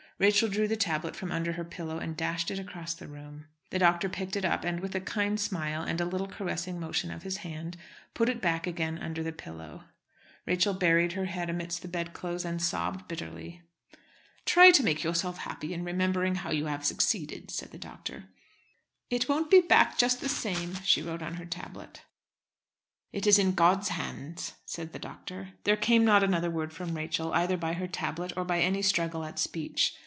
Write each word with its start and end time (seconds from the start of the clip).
Rachel 0.19 0.49
drew 0.49 0.67
the 0.67 0.77
tablet 0.77 1.15
from 1.15 1.31
under 1.31 1.53
her 1.53 1.63
pillow 1.65 1.97
and 1.97 2.15
dashed 2.15 2.51
it 2.51 2.59
across 2.59 2.93
the 2.93 3.07
room. 3.07 3.47
The 3.71 3.79
doctor 3.79 4.07
picked 4.07 4.35
it 4.35 4.45
up, 4.45 4.63
and, 4.63 4.79
with 4.79 4.93
a 4.93 5.01
kind 5.01 5.39
smile 5.39 5.81
and 5.81 5.99
a 5.99 6.05
little 6.05 6.27
caressing 6.27 6.79
motion 6.79 7.09
of 7.09 7.23
his 7.23 7.37
hand, 7.37 7.75
put 8.13 8.29
it 8.29 8.37
again 8.45 8.95
back 8.95 9.03
under 9.03 9.23
the 9.23 9.31
pillow. 9.31 9.85
Rachel 10.45 10.75
buried 10.75 11.13
her 11.13 11.25
head 11.25 11.49
amidst 11.49 11.81
the 11.81 11.87
bedclothes 11.87 12.45
and 12.45 12.61
sobbed 12.61 13.07
bitterly. 13.07 13.63
"Try 14.45 14.69
to 14.69 14.83
make 14.83 15.01
yourself 15.03 15.39
happy 15.39 15.73
in 15.73 15.83
remembering 15.83 16.35
how 16.35 16.51
you 16.51 16.67
have 16.67 16.85
succeeded," 16.85 17.49
said 17.49 17.71
the 17.71 17.79
doctor. 17.79 18.25
"It 19.09 19.27
won't 19.27 19.49
be 19.49 19.61
back 19.61 19.97
just 19.97 20.21
the 20.21 20.29
same," 20.29 20.75
she 20.83 21.01
wrote 21.01 21.23
on 21.23 21.37
her 21.37 21.47
tablet. 21.47 22.03
"It 23.11 23.25
is 23.25 23.39
in 23.39 23.55
God's 23.55 23.89
hands," 23.89 24.53
said 24.67 24.93
the 24.93 24.99
doctor. 24.99 25.53
There 25.63 25.75
came 25.75 26.05
not 26.05 26.21
another 26.21 26.51
word 26.51 26.71
from 26.73 26.93
Rachel, 26.93 27.33
either 27.33 27.57
by 27.57 27.73
her 27.73 27.87
tablet 27.87 28.31
or 28.37 28.45
by 28.45 28.59
any 28.59 28.83
struggle 28.83 29.25
at 29.25 29.39
speech. 29.39 29.95